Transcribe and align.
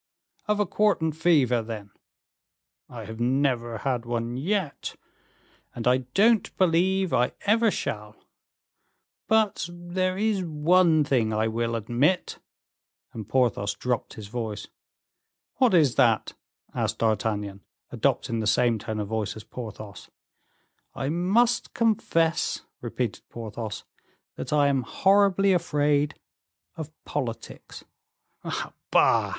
"Of 0.47 0.59
a 0.59 0.65
quartan 0.65 1.11
fever, 1.11 1.61
then?" 1.61 1.91
"I 2.89 3.05
have 3.05 3.19
never 3.19 3.77
had 3.77 4.03
one 4.03 4.35
yet, 4.35 4.95
and 5.75 5.87
I 5.87 5.97
don't 6.15 6.57
believe 6.57 7.13
I 7.13 7.33
ever 7.41 7.69
shall; 7.69 8.15
but 9.27 9.69
there 9.71 10.17
is 10.17 10.43
one 10.43 11.03
thing 11.03 11.31
I 11.31 11.47
will 11.47 11.75
admit," 11.75 12.39
and 13.13 13.29
Porthos 13.29 13.75
dropped 13.75 14.15
his 14.15 14.25
voice. 14.27 14.67
"What 15.57 15.75
is 15.75 15.93
that?" 15.97 16.33
asked 16.73 16.97
D'Artagnan, 16.97 17.61
adopting 17.91 18.39
the 18.39 18.47
same 18.47 18.79
tone 18.79 18.99
of 18.99 19.07
voice 19.07 19.35
as 19.35 19.43
Porthos. 19.43 20.09
"I 20.95 21.09
must 21.09 21.75
confess," 21.75 22.63
repeated 22.81 23.21
Porthos, 23.29 23.83
"that 24.35 24.51
I 24.51 24.67
am 24.67 24.81
horribly 24.81 25.53
afraid 25.53 26.15
of 26.75 26.89
politics." 27.05 27.83
"Ah, 28.43 28.73
bah!" 28.89 29.29